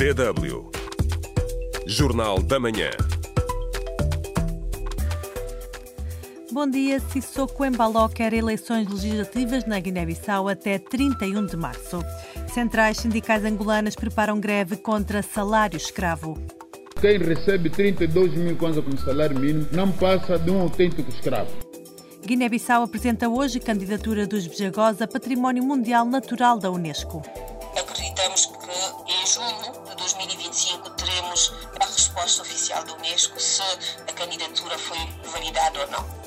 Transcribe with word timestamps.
DW. 0.00 0.70
Jornal 1.86 2.40
da 2.40 2.58
Manhã. 2.58 2.88
Bom 6.50 6.66
dia. 6.70 6.98
Sissoko 6.98 7.66
Embaló 7.66 8.08
quer 8.08 8.32
eleições 8.32 8.88
legislativas 8.88 9.66
na 9.66 9.78
Guiné-Bissau 9.78 10.48
até 10.48 10.78
31 10.78 11.44
de 11.44 11.54
março. 11.54 12.02
Centrais 12.48 12.96
sindicais 12.96 13.44
angolanas 13.44 13.94
preparam 13.94 14.40
greve 14.40 14.78
contra 14.78 15.22
salário 15.22 15.76
escravo. 15.76 16.38
Quem 16.98 17.18
recebe 17.18 17.68
32 17.68 18.32
mil 18.32 18.56
kwanza 18.56 18.80
como 18.80 18.96
salário 18.96 19.38
mínimo 19.38 19.68
não 19.70 19.92
passa 19.92 20.38
de 20.38 20.50
um 20.50 20.62
autêntico 20.62 21.10
escravo. 21.10 21.52
Guiné-Bissau 22.24 22.84
apresenta 22.84 23.28
hoje 23.28 23.60
candidatura 23.60 24.26
dos 24.26 24.46
Bejagosa 24.46 25.06
Património 25.06 25.62
Mundial 25.62 26.06
Natural 26.06 26.58
da 26.58 26.70
Unesco. 26.70 27.20
Acreditamos 27.78 28.46
que 28.46 29.12
em 29.12 29.26
junho 29.26 29.59
oficial 32.38 32.84
da 32.84 32.94
Unesco 32.94 33.40
se 33.40 33.62
a 34.06 34.12
candidatura 34.12 34.78
foi 34.78 34.98
validada 35.30 35.80
ou 35.80 35.90
não. 35.90 36.20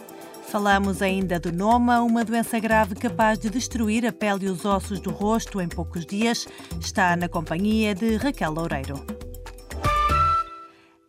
Falamos 0.48 1.02
ainda 1.02 1.40
do 1.40 1.52
Noma, 1.52 2.02
uma 2.02 2.24
doença 2.24 2.60
grave 2.60 2.94
capaz 2.96 3.40
de 3.40 3.50
destruir 3.50 4.06
a 4.06 4.12
pele 4.12 4.46
e 4.46 4.50
os 4.50 4.66
ossos 4.66 5.00
do 5.00 5.10
rosto 5.10 5.60
em 5.62 5.68
poucos 5.68 6.06
dias. 6.06 6.48
Está 6.80 7.16
na 7.16 7.28
companhia 7.28 7.96
de 7.96 8.18
Raquel 8.18 8.52
Loureiro. 8.52 9.23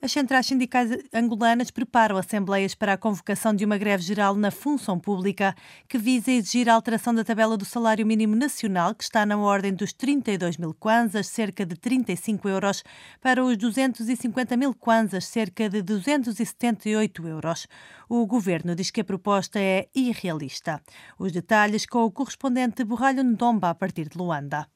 As 0.04 0.12
centrais 0.12 0.44
sindicais 0.44 0.90
angolanas 1.14 1.70
preparam 1.70 2.18
assembleias 2.18 2.74
para 2.74 2.92
a 2.92 2.98
convocação 2.98 3.54
de 3.54 3.64
uma 3.64 3.78
greve 3.78 4.02
geral 4.02 4.34
na 4.34 4.50
função 4.50 5.00
pública 5.00 5.56
que 5.88 5.96
visa 5.96 6.30
exigir 6.30 6.68
a 6.68 6.74
alteração 6.74 7.14
da 7.14 7.24
tabela 7.24 7.56
do 7.56 7.64
salário 7.64 8.06
mínimo 8.06 8.36
nacional, 8.36 8.94
que 8.94 9.02
está 9.02 9.24
na 9.24 9.38
ordem 9.38 9.72
dos 9.72 9.94
32 9.94 10.58
mil 10.58 10.74
kwanzas, 10.74 11.28
cerca 11.28 11.64
de 11.64 11.74
35 11.74 12.46
euros, 12.46 12.84
para 13.18 13.42
os 13.42 13.56
250 13.56 14.58
mil 14.58 14.74
kwanzas, 14.74 15.24
cerca 15.24 15.70
de 15.70 15.80
278 15.80 17.26
euros. 17.26 17.66
O 18.06 18.26
governo 18.26 18.74
diz 18.74 18.90
que 18.90 19.00
a 19.00 19.04
proposta 19.04 19.58
é 19.58 19.88
irrealista. 19.94 20.82
Os 21.18 21.32
detalhes 21.32 21.86
com 21.86 22.04
o 22.04 22.12
correspondente 22.12 22.84
Borralho 22.84 23.24
Ndomba 23.24 23.70
a 23.70 23.74
partir 23.74 24.10
de 24.10 24.18
Luanda. 24.18 24.68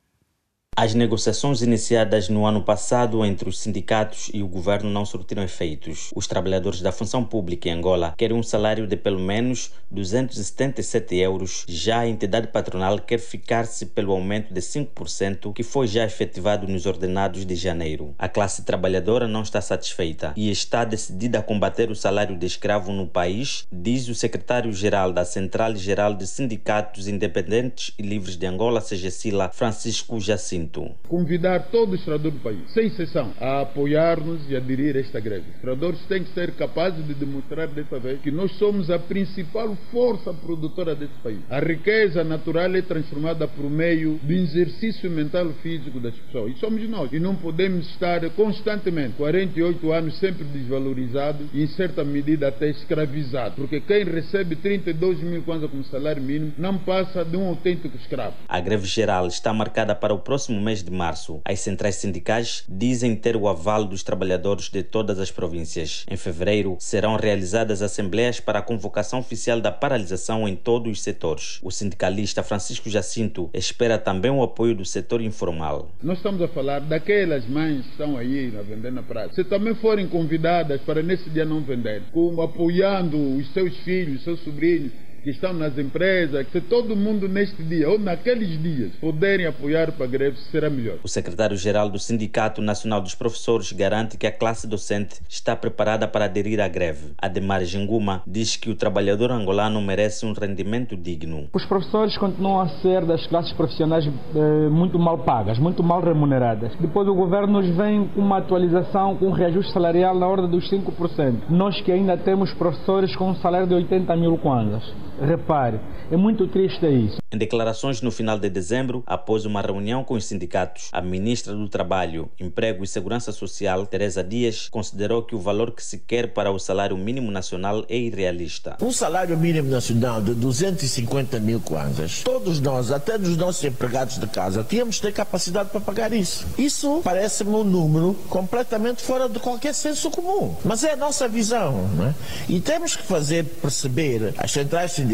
As 0.80 0.94
negociações 0.94 1.60
iniciadas 1.60 2.28
no 2.28 2.46
ano 2.46 2.62
passado 2.62 3.24
entre 3.24 3.48
os 3.48 3.58
sindicatos 3.58 4.30
e 4.32 4.44
o 4.44 4.46
governo 4.46 4.88
não 4.88 5.04
surtiram 5.04 5.42
efeitos. 5.42 6.12
Os 6.14 6.28
trabalhadores 6.28 6.80
da 6.80 6.92
função 6.92 7.24
pública 7.24 7.68
em 7.68 7.72
Angola 7.72 8.14
querem 8.16 8.36
um 8.36 8.44
salário 8.44 8.86
de 8.86 8.96
pelo 8.96 9.18
menos 9.18 9.72
277 9.90 11.16
euros. 11.16 11.64
Já 11.66 11.98
a 11.98 12.08
entidade 12.08 12.46
patronal 12.46 13.00
quer 13.00 13.18
ficar-se 13.18 13.86
pelo 13.86 14.12
aumento 14.12 14.54
de 14.54 14.60
5% 14.60 15.52
que 15.52 15.64
foi 15.64 15.88
já 15.88 16.04
efetivado 16.04 16.68
nos 16.68 16.86
ordenados 16.86 17.44
de 17.44 17.56
janeiro. 17.56 18.14
A 18.16 18.28
classe 18.28 18.62
trabalhadora 18.62 19.26
não 19.26 19.42
está 19.42 19.60
satisfeita 19.60 20.32
e 20.36 20.48
está 20.48 20.84
decidida 20.84 21.40
a 21.40 21.42
combater 21.42 21.90
o 21.90 21.96
salário 21.96 22.38
de 22.38 22.46
escravo 22.46 22.92
no 22.92 23.08
país, 23.08 23.66
diz 23.72 24.06
o 24.08 24.14
secretário-geral 24.14 25.12
da 25.12 25.24
Central 25.24 25.74
Geral 25.74 26.14
de 26.14 26.24
Sindicatos 26.24 27.08
Independentes 27.08 27.92
e 27.98 28.02
Livres 28.02 28.36
de 28.36 28.46
Angola, 28.46 28.80
CGCILA, 28.80 29.50
Francisco 29.52 30.20
Jacinto. 30.20 30.67
Convidar 31.08 31.68
todos 31.70 31.98
os 31.98 32.04
trabalhadores 32.04 32.38
do 32.38 32.42
país, 32.42 32.72
sem 32.72 32.86
exceção, 32.86 33.32
a 33.40 33.62
apoiar-nos 33.62 34.48
e 34.50 34.56
aderir 34.56 34.96
a 34.96 35.00
esta 35.00 35.20
greve. 35.20 35.44
Os 35.62 36.06
têm 36.06 36.22
que 36.22 36.32
ser 36.32 36.52
capazes 36.52 37.06
de 37.06 37.14
demonstrar 37.14 37.68
desta 37.68 37.98
vez 37.98 38.20
que 38.20 38.30
nós 38.30 38.52
somos 38.52 38.90
a 38.90 38.98
principal 38.98 39.76
força 39.90 40.32
produtora 40.32 40.94
desse 40.94 41.14
país. 41.22 41.38
A 41.48 41.60
riqueza 41.60 42.22
natural 42.22 42.74
é 42.74 42.82
transformada 42.82 43.46
por 43.48 43.70
meio 43.70 44.18
do 44.22 44.32
exercício 44.32 45.10
mental 45.10 45.48
e 45.50 45.54
físico 45.62 46.00
das 46.00 46.14
pessoas. 46.14 46.52
E 46.52 46.58
somos 46.58 46.88
nós. 46.88 47.12
E 47.12 47.18
não 47.18 47.34
podemos 47.34 47.88
estar 47.90 48.28
constantemente, 48.30 49.14
48 49.16 49.92
anos, 49.92 50.18
sempre 50.18 50.44
desvalorizados 50.44 51.46
e, 51.52 51.62
em 51.62 51.66
certa 51.68 52.04
medida, 52.04 52.48
até 52.48 52.68
escravizados. 52.68 53.56
Porque 53.56 53.80
quem 53.80 54.04
recebe 54.04 54.56
32 54.56 55.20
mil 55.20 55.42
kwanza 55.42 55.68
como 55.68 55.84
salário 55.84 56.22
mínimo 56.22 56.52
não 56.58 56.78
passa 56.78 57.24
de 57.24 57.36
um 57.36 57.48
autêntico 57.48 57.96
escravo. 57.96 58.34
A 58.48 58.60
greve 58.60 58.86
geral 58.86 59.26
está 59.26 59.52
marcada 59.52 59.94
para 59.94 60.14
o 60.14 60.18
próximo 60.18 60.57
mês 60.60 60.82
de 60.82 60.90
março. 60.90 61.40
As 61.44 61.60
centrais 61.60 61.96
sindicais 61.96 62.64
dizem 62.68 63.14
ter 63.14 63.36
o 63.36 63.48
aval 63.48 63.84
dos 63.84 64.02
trabalhadores 64.02 64.68
de 64.68 64.82
todas 64.82 65.18
as 65.18 65.30
províncias. 65.30 66.04
Em 66.10 66.16
fevereiro, 66.16 66.76
serão 66.78 67.16
realizadas 67.16 67.82
assembleias 67.82 68.40
para 68.40 68.58
a 68.58 68.62
convocação 68.62 69.18
oficial 69.20 69.60
da 69.60 69.72
paralisação 69.72 70.48
em 70.48 70.56
todos 70.56 70.92
os 70.92 71.02
setores. 71.02 71.58
O 71.62 71.70
sindicalista 71.70 72.42
Francisco 72.42 72.90
Jacinto 72.90 73.50
espera 73.52 73.98
também 73.98 74.30
o 74.30 74.42
apoio 74.42 74.74
do 74.74 74.84
setor 74.84 75.20
informal. 75.20 75.90
Nós 76.02 76.18
estamos 76.18 76.42
a 76.42 76.48
falar 76.48 76.80
daquelas 76.80 77.46
mães 77.46 77.84
que 77.84 77.90
estão 77.92 78.16
aí 78.16 78.52
a 78.58 78.62
vender 78.62 78.92
na 78.92 79.02
praia. 79.02 79.30
Se 79.32 79.44
também 79.44 79.74
forem 79.74 80.08
convidadas 80.08 80.80
para 80.82 81.02
nesse 81.02 81.28
dia 81.30 81.44
não 81.44 81.60
vender, 81.60 82.02
como 82.12 82.42
apoiando 82.42 83.16
os 83.36 83.52
seus 83.52 83.76
filhos, 83.78 84.18
os 84.18 84.24
seus 84.24 84.40
sobrinhos, 84.40 84.92
que 85.28 85.32
estão 85.32 85.52
nas 85.52 85.76
empresas, 85.76 86.46
se 86.50 86.58
todo 86.58 86.96
mundo 86.96 87.28
neste 87.28 87.62
dia 87.62 87.90
ou 87.90 87.98
naqueles 87.98 88.60
dias 88.62 88.92
puderem 88.98 89.44
apoiar 89.44 89.92
para 89.92 90.06
a 90.06 90.08
greve, 90.08 90.38
será 90.50 90.70
melhor. 90.70 90.96
O 91.04 91.08
secretário-geral 91.08 91.90
do 91.90 91.98
Sindicato 91.98 92.62
Nacional 92.62 93.02
dos 93.02 93.14
Professores 93.14 93.70
garante 93.72 94.16
que 94.16 94.26
a 94.26 94.32
classe 94.32 94.66
docente 94.66 95.20
está 95.28 95.54
preparada 95.54 96.08
para 96.08 96.24
aderir 96.24 96.60
à 96.60 96.68
greve. 96.68 97.12
Ademar 97.20 97.62
Ginguma 97.64 98.22
diz 98.26 98.56
que 98.56 98.70
o 98.70 98.74
trabalhador 98.74 99.30
angolano 99.30 99.82
merece 99.82 100.24
um 100.24 100.32
rendimento 100.32 100.96
digno. 100.96 101.48
Os 101.52 101.66
professores 101.66 102.16
continuam 102.16 102.60
a 102.60 102.68
ser 102.80 103.04
das 103.04 103.26
classes 103.26 103.52
profissionais 103.52 104.06
eh, 104.06 104.68
muito 104.70 104.98
mal 104.98 105.18
pagas, 105.18 105.58
muito 105.58 105.82
mal 105.82 106.00
remuneradas. 106.00 106.72
Depois 106.80 107.06
o 107.06 107.14
governo 107.14 107.60
nos 107.60 107.76
vem 107.76 108.08
com 108.08 108.22
uma 108.22 108.38
atualização, 108.38 109.16
com 109.16 109.26
um 109.26 109.32
reajuste 109.32 109.74
salarial 109.74 110.18
na 110.18 110.26
ordem 110.26 110.48
dos 110.48 110.70
5%. 110.70 111.50
Nós 111.50 111.78
que 111.82 111.92
ainda 111.92 112.16
temos 112.16 112.50
professores 112.54 113.14
com 113.14 113.28
um 113.28 113.34
salário 113.34 113.66
de 113.66 113.74
80 113.74 114.16
mil 114.16 114.38
kwanzas. 114.38 114.82
Repare, 115.20 115.80
é 116.10 116.16
muito 116.16 116.46
triste 116.46 116.86
isso. 116.86 117.18
Em 117.32 117.36
declarações 117.36 118.00
no 118.00 118.10
final 118.10 118.38
de 118.38 118.48
dezembro, 118.48 119.02
após 119.06 119.44
uma 119.44 119.60
reunião 119.60 120.04
com 120.04 120.14
os 120.14 120.24
sindicatos, 120.24 120.88
a 120.92 121.02
ministra 121.02 121.54
do 121.54 121.68
Trabalho, 121.68 122.30
Emprego 122.38 122.84
e 122.84 122.86
Segurança 122.86 123.32
Social, 123.32 123.84
Teresa 123.84 124.22
Dias, 124.22 124.68
considerou 124.70 125.22
que 125.22 125.34
o 125.34 125.40
valor 125.40 125.72
que 125.72 125.82
se 125.82 125.98
quer 125.98 126.32
para 126.32 126.50
o 126.50 126.58
salário 126.58 126.96
mínimo 126.96 127.30
nacional 127.30 127.84
é 127.88 127.96
irrealista. 127.96 128.76
Um 128.80 128.92
salário 128.92 129.36
mínimo 129.36 129.68
nacional 129.68 130.22
de 130.22 130.34
250 130.34 131.40
mil 131.40 131.60
kwanzas, 131.60 132.22
todos 132.22 132.60
nós, 132.60 132.92
até 132.92 133.18
dos 133.18 133.36
nossos 133.36 133.64
empregados 133.64 134.18
de 134.18 134.26
casa, 134.28 134.64
tínhamos 134.64 134.96
de 134.96 135.02
ter 135.02 135.12
capacidade 135.12 135.70
para 135.70 135.80
pagar 135.80 136.12
isso. 136.12 136.46
Isso 136.56 137.00
parece-me 137.02 137.50
um 137.50 137.64
número 137.64 138.14
completamente 138.28 139.02
fora 139.02 139.28
de 139.28 139.38
qualquer 139.40 139.74
senso 139.74 140.10
comum. 140.10 140.54
Mas 140.64 140.84
é 140.84 140.92
a 140.92 140.96
nossa 140.96 141.28
visão, 141.28 141.88
não 141.96 142.06
é? 142.06 142.14
E 142.48 142.60
temos 142.60 142.96
que 142.96 143.02
fazer 143.02 143.44
perceber 143.44 144.34
às 144.38 144.52
centrais 144.52 144.92
sindicais 144.92 145.07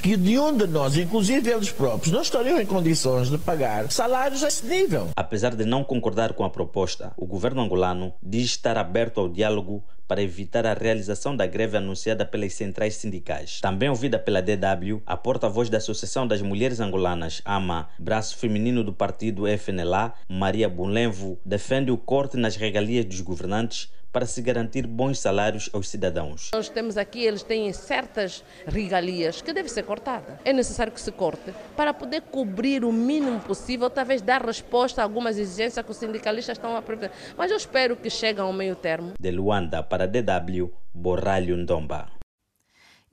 que 0.00 0.16
de 0.16 0.38
um 0.38 0.56
de 0.56 0.66
nós, 0.68 0.96
inclusive 0.96 1.50
eles 1.50 1.70
próprios, 1.70 2.12
não 2.12 2.22
estariam 2.22 2.60
em 2.60 2.66
condições 2.66 3.28
de 3.28 3.38
pagar 3.38 3.90
salários 3.90 4.44
a 4.44 4.48
esse 4.48 4.64
nível. 4.64 5.08
Apesar 5.16 5.56
de 5.56 5.64
não 5.64 5.82
concordar 5.82 6.32
com 6.34 6.44
a 6.44 6.50
proposta, 6.50 7.12
o 7.16 7.26
governo 7.26 7.60
angolano 7.60 8.14
diz 8.22 8.44
estar 8.44 8.78
aberto 8.78 9.18
ao 9.18 9.28
diálogo 9.28 9.82
para 10.06 10.22
evitar 10.22 10.66
a 10.66 10.74
realização 10.74 11.34
da 11.34 11.46
greve 11.46 11.76
anunciada 11.76 12.24
pelas 12.26 12.52
centrais 12.54 12.96
sindicais. 12.96 13.60
Também 13.60 13.88
ouvida 13.88 14.18
pela 14.18 14.42
DW, 14.42 15.00
a 15.06 15.16
porta-voz 15.16 15.70
da 15.70 15.78
Associação 15.78 16.26
das 16.26 16.42
Mulheres 16.42 16.80
Angolanas, 16.80 17.40
AMA, 17.44 17.88
braço 17.98 18.36
feminino 18.36 18.84
do 18.84 18.92
partido 18.92 19.48
FNLA, 19.48 20.12
Maria 20.28 20.68
Bunlenvo, 20.68 21.38
defende 21.44 21.90
o 21.90 21.96
corte 21.96 22.36
nas 22.36 22.56
regalias 22.56 23.06
dos 23.06 23.22
governantes 23.22 23.90
para 24.12 24.26
se 24.26 24.42
garantir 24.42 24.86
bons 24.86 25.18
salários 25.18 25.70
aos 25.72 25.88
cidadãos. 25.88 26.50
Nós 26.54 26.68
temos 26.68 26.96
aqui, 26.96 27.24
eles 27.24 27.42
têm 27.42 27.72
certas 27.72 28.44
regalias 28.66 29.40
que 29.40 29.52
devem 29.52 29.70
ser 29.70 29.84
cortadas. 29.84 30.38
É 30.44 30.52
necessário 30.52 30.92
que 30.92 31.00
se 31.00 31.10
corte 31.10 31.52
para 31.76 31.94
poder 31.94 32.22
cobrir 32.22 32.84
o 32.84 32.92
mínimo 32.92 33.40
possível, 33.40 33.88
talvez 33.88 34.20
dar 34.20 34.44
resposta 34.44 35.00
a 35.00 35.04
algumas 35.04 35.38
exigências 35.38 35.84
que 35.84 35.90
os 35.90 35.96
sindicalistas 35.96 36.58
estão 36.58 36.76
a 36.76 36.82
prever. 36.82 37.10
Mas 37.36 37.50
eu 37.50 37.56
espero 37.56 37.96
que 37.96 38.10
cheguem 38.10 38.42
ao 38.42 38.52
meio 38.52 38.76
termo. 38.76 39.14
De 39.18 39.30
Luanda 39.30 39.82
para 39.82 40.06
DW, 40.06 40.70
Borralho 40.92 41.56
Ndomba. 41.56 42.21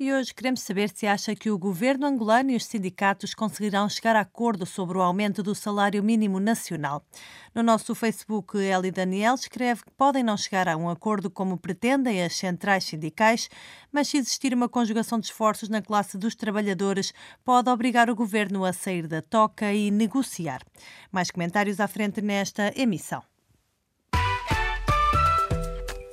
E 0.01 0.13
hoje 0.13 0.33
queremos 0.33 0.61
saber 0.61 0.89
se 0.95 1.05
acha 1.05 1.35
que 1.35 1.51
o 1.51 1.57
governo 1.57 2.07
angolano 2.07 2.51
e 2.51 2.55
os 2.55 2.65
sindicatos 2.65 3.33
conseguirão 3.33 3.89
chegar 3.89 4.15
a 4.15 4.21
acordo 4.21 4.65
sobre 4.65 4.97
o 4.97 5.01
aumento 5.01 5.43
do 5.43 5.53
salário 5.53 6.01
mínimo 6.01 6.39
nacional. 6.39 7.05
No 7.53 7.61
nosso 7.61 7.93
Facebook, 7.93 8.57
Eli 8.57 8.91
Daniel 8.91 9.35
escreve 9.35 9.83
que 9.83 9.91
podem 9.91 10.23
não 10.23 10.37
chegar 10.37 10.69
a 10.69 10.77
um 10.77 10.87
acordo 10.87 11.29
como 11.29 11.57
pretendem 11.57 12.23
as 12.23 12.33
centrais 12.37 12.85
sindicais, 12.85 13.49
mas 13.91 14.07
se 14.07 14.15
existir 14.15 14.53
uma 14.53 14.69
conjugação 14.69 15.19
de 15.19 15.25
esforços 15.25 15.67
na 15.67 15.81
classe 15.81 16.17
dos 16.17 16.33
trabalhadores, 16.33 17.13
pode 17.43 17.69
obrigar 17.69 18.09
o 18.09 18.15
governo 18.15 18.63
a 18.63 18.71
sair 18.71 19.05
da 19.05 19.21
toca 19.21 19.73
e 19.73 19.91
negociar. 19.91 20.61
Mais 21.11 21.29
comentários 21.29 21.81
à 21.81 21.89
frente 21.89 22.21
nesta 22.21 22.71
emissão 22.73 23.21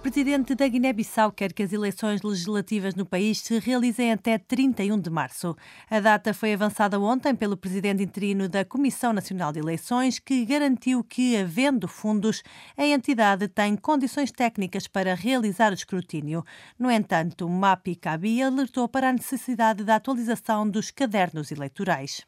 O 0.00 0.02
presidente 0.02 0.54
da 0.54 0.66
Guiné-Bissau 0.66 1.30
quer 1.30 1.52
que 1.52 1.62
as 1.62 1.74
eleições 1.74 2.22
legislativas 2.22 2.94
no 2.94 3.04
país 3.04 3.38
se 3.40 3.58
realizem 3.58 4.10
até 4.10 4.38
31 4.38 4.98
de 4.98 5.10
março. 5.10 5.54
A 5.90 6.00
data 6.00 6.32
foi 6.32 6.54
avançada 6.54 6.98
ontem 6.98 7.34
pelo 7.34 7.54
presidente 7.54 8.02
interino 8.02 8.48
da 8.48 8.64
Comissão 8.64 9.12
Nacional 9.12 9.52
de 9.52 9.58
Eleições, 9.58 10.18
que 10.18 10.46
garantiu 10.46 11.04
que, 11.04 11.36
havendo 11.36 11.86
fundos, 11.86 12.42
a 12.78 12.86
entidade 12.86 13.46
tem 13.46 13.76
condições 13.76 14.32
técnicas 14.32 14.86
para 14.86 15.14
realizar 15.14 15.70
o 15.70 15.74
escrutínio. 15.74 16.42
No 16.78 16.90
entanto, 16.90 17.46
Mapi 17.46 17.94
Kabi 17.94 18.42
alertou 18.42 18.88
para 18.88 19.10
a 19.10 19.12
necessidade 19.12 19.84
da 19.84 19.96
atualização 19.96 20.66
dos 20.66 20.90
cadernos 20.90 21.52
eleitorais. 21.52 22.22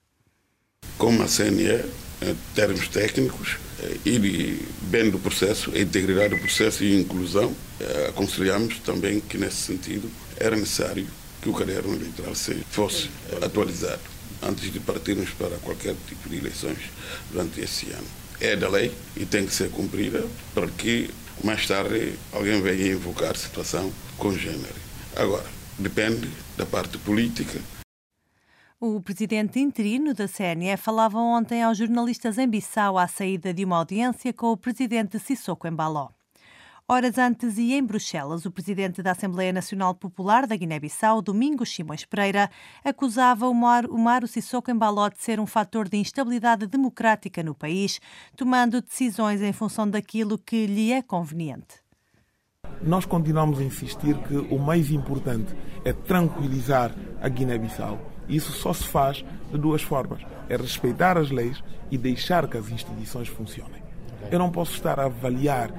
Como 0.98 1.22
a 1.22 1.26
CNE, 1.26 1.88
em 2.20 2.34
termos 2.54 2.86
técnicos, 2.88 3.56
ir 4.04 4.66
bem 4.82 5.10
do 5.10 5.18
processo, 5.18 5.70
a 5.74 5.78
integridade 5.78 6.34
do 6.34 6.40
processo 6.40 6.84
e 6.84 6.96
a 6.96 7.00
inclusão, 7.00 7.54
eh, 7.80 8.06
aconselhamos 8.08 8.78
também 8.80 9.20
que, 9.20 9.38
nesse 9.38 9.56
sentido, 9.56 10.10
era 10.36 10.56
necessário 10.56 11.06
que 11.40 11.48
o 11.48 11.52
caderno 11.52 11.94
eleitoral 11.94 12.34
fosse 12.70 13.10
atualizado 13.40 14.00
antes 14.42 14.72
de 14.72 14.80
partirmos 14.80 15.30
para 15.30 15.56
qualquer 15.58 15.94
tipo 16.08 16.28
de 16.28 16.36
eleições 16.36 16.78
durante 17.30 17.60
esse 17.60 17.90
ano. 17.90 18.06
É 18.40 18.56
da 18.56 18.68
lei 18.68 18.92
e 19.16 19.24
tem 19.24 19.46
que 19.46 19.54
ser 19.54 19.70
cumprida 19.70 20.24
para 20.54 20.66
que 20.66 21.10
mais 21.42 21.66
tarde 21.66 22.14
alguém 22.32 22.60
venha 22.60 22.92
invocar 22.92 23.36
situação 23.36 23.92
congênere. 24.16 24.82
Agora, 25.16 25.46
depende 25.78 26.28
da 26.56 26.66
parte 26.66 26.98
política 26.98 27.58
o 28.84 29.00
presidente 29.00 29.60
interino 29.60 30.12
da 30.12 30.26
CNE 30.26 30.76
falava 30.76 31.16
ontem 31.16 31.62
aos 31.62 31.78
jornalistas 31.78 32.36
em 32.36 32.48
Bissau 32.48 32.98
à 32.98 33.06
saída 33.06 33.54
de 33.54 33.64
uma 33.64 33.76
audiência 33.76 34.32
com 34.32 34.48
o 34.48 34.56
presidente 34.56 35.20
Sissoko 35.20 35.68
Embaló. 35.68 36.08
Horas 36.88 37.16
antes 37.16 37.58
e 37.58 37.74
em 37.74 37.84
Bruxelas, 37.84 38.44
o 38.44 38.50
presidente 38.50 39.00
da 39.00 39.12
Assembleia 39.12 39.52
Nacional 39.52 39.94
Popular 39.94 40.48
da 40.48 40.56
Guiné-Bissau, 40.56 41.22
Domingos 41.22 41.72
Simões 41.72 42.04
Pereira, 42.04 42.50
acusava 42.84 43.48
o 43.48 43.54
Maro 43.54 44.26
Sissoko 44.26 44.68
Embaló 44.68 45.08
de 45.08 45.22
ser 45.22 45.38
um 45.38 45.46
fator 45.46 45.88
de 45.88 45.98
instabilidade 45.98 46.66
democrática 46.66 47.40
no 47.40 47.54
país, 47.54 48.00
tomando 48.36 48.82
decisões 48.82 49.40
em 49.42 49.52
função 49.52 49.88
daquilo 49.88 50.36
que 50.36 50.66
lhe 50.66 50.90
é 50.90 51.02
conveniente. 51.02 51.80
Nós 52.82 53.06
continuamos 53.06 53.60
a 53.60 53.62
insistir 53.62 54.18
que 54.24 54.34
o 54.34 54.58
mais 54.58 54.90
importante 54.90 55.54
é 55.84 55.92
tranquilizar 55.92 56.92
a 57.20 57.28
Guiné-Bissau 57.28 58.10
isso 58.28 58.52
só 58.52 58.72
se 58.72 58.84
faz 58.84 59.24
de 59.50 59.58
duas 59.58 59.82
formas: 59.82 60.20
é 60.48 60.56
respeitar 60.56 61.18
as 61.18 61.30
leis 61.30 61.62
e 61.90 61.98
deixar 61.98 62.46
que 62.48 62.56
as 62.56 62.70
instituições 62.70 63.28
funcionem. 63.28 63.82
Eu 64.30 64.38
não 64.38 64.50
posso 64.50 64.72
estar 64.72 64.98
a 64.98 65.04
avaliar 65.04 65.70
uh, 65.70 65.74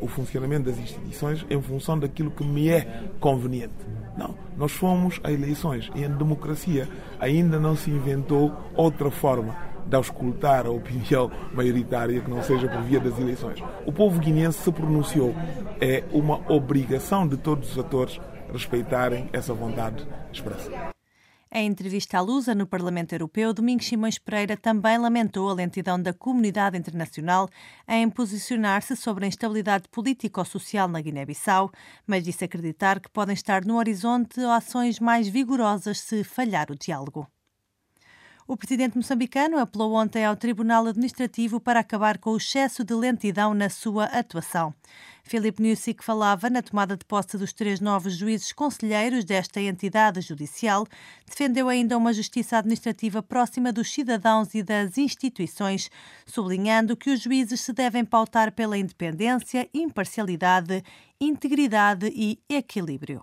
o 0.00 0.08
funcionamento 0.08 0.70
das 0.70 0.78
instituições 0.78 1.46
em 1.48 1.60
função 1.62 1.98
daquilo 1.98 2.30
que 2.30 2.44
me 2.44 2.68
é 2.68 3.04
conveniente. 3.20 3.74
Não, 4.16 4.34
nós 4.56 4.72
fomos 4.72 5.20
a 5.22 5.30
eleições 5.30 5.90
e 5.94 6.02
em 6.02 6.10
democracia 6.10 6.88
ainda 7.20 7.58
não 7.58 7.76
se 7.76 7.90
inventou 7.90 8.52
outra 8.74 9.10
forma 9.10 9.56
de 9.86 9.96
auscultar 9.96 10.66
a 10.66 10.70
opinião 10.70 11.30
maioritária 11.54 12.20
que 12.20 12.28
não 12.28 12.42
seja 12.42 12.68
por 12.68 12.82
via 12.82 13.00
das 13.00 13.18
eleições. 13.18 13.62
O 13.86 13.92
povo 13.92 14.18
guineense 14.18 14.58
se 14.58 14.72
pronunciou. 14.72 15.34
É 15.80 16.04
uma 16.12 16.40
obrigação 16.52 17.26
de 17.26 17.36
todos 17.36 17.70
os 17.70 17.78
atores 17.78 18.20
respeitarem 18.52 19.28
essa 19.32 19.54
vontade 19.54 20.04
expressa. 20.32 20.97
Em 21.50 21.66
entrevista 21.66 22.18
à 22.18 22.20
Lusa 22.20 22.54
no 22.54 22.66
Parlamento 22.66 23.14
Europeu, 23.14 23.54
Domingos 23.54 23.86
Simões 23.86 24.18
Pereira 24.18 24.54
também 24.54 24.98
lamentou 24.98 25.48
a 25.48 25.54
lentidão 25.54 26.00
da 26.00 26.12
comunidade 26.12 26.76
internacional 26.76 27.48
em 27.88 28.10
posicionar-se 28.10 28.94
sobre 28.94 29.24
a 29.24 29.28
instabilidade 29.28 29.88
político-social 29.88 30.88
na 30.88 31.00
Guiné-Bissau, 31.00 31.72
mas 32.06 32.22
disse 32.22 32.44
acreditar 32.44 33.00
que 33.00 33.08
podem 33.08 33.32
estar 33.32 33.64
no 33.64 33.78
horizonte 33.78 34.40
ações 34.40 35.00
mais 35.00 35.26
vigorosas 35.26 36.00
se 36.00 36.22
falhar 36.22 36.70
o 36.70 36.76
diálogo. 36.76 37.26
O 38.46 38.56
presidente 38.56 38.96
moçambicano 38.96 39.58
apelou 39.58 39.92
ontem 39.92 40.24
ao 40.24 40.34
Tribunal 40.34 40.86
Administrativo 40.86 41.60
para 41.60 41.80
acabar 41.80 42.16
com 42.16 42.30
o 42.30 42.38
excesso 42.38 42.82
de 42.82 42.94
lentidão 42.94 43.52
na 43.52 43.68
sua 43.68 44.04
atuação. 44.04 44.74
Filipe 45.28 45.62
Nusic 45.62 46.02
falava 46.02 46.48
na 46.48 46.62
tomada 46.62 46.96
de 46.96 47.04
posse 47.04 47.36
dos 47.36 47.52
três 47.52 47.80
novos 47.80 48.16
juízes 48.16 48.50
conselheiros 48.50 49.26
desta 49.26 49.60
entidade 49.60 50.22
judicial, 50.22 50.86
defendeu 51.26 51.68
ainda 51.68 51.98
uma 51.98 52.14
justiça 52.14 52.56
administrativa 52.56 53.22
próxima 53.22 53.70
dos 53.70 53.92
cidadãos 53.92 54.54
e 54.54 54.62
das 54.62 54.96
instituições, 54.96 55.90
sublinhando 56.24 56.96
que 56.96 57.10
os 57.10 57.20
juízes 57.20 57.60
se 57.60 57.74
devem 57.74 58.06
pautar 58.06 58.52
pela 58.52 58.78
independência, 58.78 59.68
imparcialidade, 59.74 60.82
integridade 61.20 62.10
e 62.14 62.38
equilíbrio. 62.48 63.22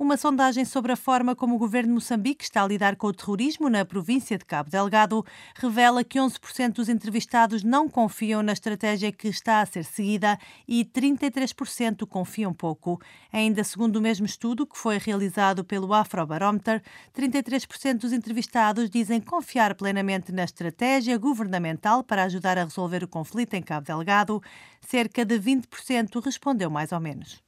Uma 0.00 0.16
sondagem 0.16 0.64
sobre 0.64 0.92
a 0.92 0.96
forma 0.96 1.34
como 1.34 1.56
o 1.56 1.58
governo 1.58 1.88
de 1.88 1.94
Moçambique 1.94 2.44
está 2.44 2.62
a 2.62 2.68
lidar 2.68 2.94
com 2.94 3.08
o 3.08 3.12
terrorismo 3.12 3.68
na 3.68 3.84
província 3.84 4.38
de 4.38 4.44
Cabo 4.44 4.70
Delgado 4.70 5.26
revela 5.56 6.04
que 6.04 6.20
11% 6.20 6.74
dos 6.74 6.88
entrevistados 6.88 7.64
não 7.64 7.88
confiam 7.88 8.40
na 8.40 8.52
estratégia 8.52 9.10
que 9.10 9.26
está 9.26 9.60
a 9.60 9.66
ser 9.66 9.84
seguida 9.84 10.38
e 10.68 10.84
33% 10.84 12.06
confiam 12.06 12.54
pouco. 12.54 13.00
Ainda 13.32 13.64
segundo 13.64 13.96
o 13.96 14.00
mesmo 14.00 14.24
estudo, 14.24 14.64
que 14.64 14.78
foi 14.78 14.98
realizado 14.98 15.64
pelo 15.64 15.92
Afrobarometer, 15.92 16.80
33% 17.12 17.98
dos 17.98 18.12
entrevistados 18.12 18.88
dizem 18.88 19.20
confiar 19.20 19.74
plenamente 19.74 20.30
na 20.30 20.44
estratégia 20.44 21.18
governamental 21.18 22.04
para 22.04 22.22
ajudar 22.22 22.56
a 22.56 22.62
resolver 22.62 23.02
o 23.02 23.08
conflito 23.08 23.54
em 23.54 23.62
Cabo 23.62 23.84
Delgado. 23.84 24.40
Cerca 24.80 25.24
de 25.24 25.40
20% 25.40 26.24
respondeu 26.24 26.70
mais 26.70 26.92
ou 26.92 27.00
menos. 27.00 27.47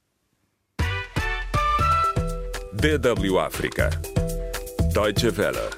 DW 2.73 3.37
África. 3.37 3.89
Deutsche 4.93 5.27
Welle. 5.27 5.69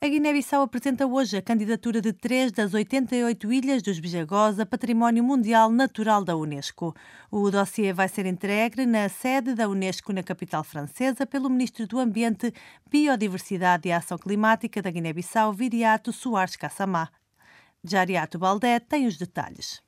A 0.00 0.08
Guiné-Bissau 0.08 0.62
apresenta 0.62 1.06
hoje 1.06 1.36
a 1.36 1.42
candidatura 1.42 2.00
de 2.00 2.14
três 2.14 2.52
das 2.52 2.72
88 2.72 3.52
ilhas 3.52 3.82
dos 3.82 3.98
Bijagós 4.00 4.58
a 4.58 4.64
Património 4.64 5.22
Mundial 5.22 5.70
Natural 5.70 6.24
da 6.24 6.34
Unesco. 6.34 6.94
O 7.30 7.50
dossiê 7.50 7.92
vai 7.92 8.08
ser 8.08 8.24
entregue 8.24 8.86
na 8.86 9.10
sede 9.10 9.54
da 9.54 9.68
Unesco 9.68 10.10
na 10.10 10.22
capital 10.22 10.64
francesa 10.64 11.26
pelo 11.26 11.50
Ministro 11.50 11.86
do 11.86 11.98
Ambiente, 11.98 12.54
Biodiversidade 12.90 13.90
e 13.90 13.92
Ação 13.92 14.16
Climática 14.16 14.80
da 14.80 14.90
Guiné-Bissau, 14.90 15.52
Viriato 15.52 16.14
Soares 16.14 16.56
Kassamá. 16.56 17.10
Jariato 17.84 18.38
Baldé 18.38 18.80
tem 18.80 19.06
os 19.06 19.18
detalhes. 19.18 19.85